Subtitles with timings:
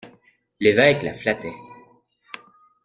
[0.59, 1.53] L'évêque la flattait.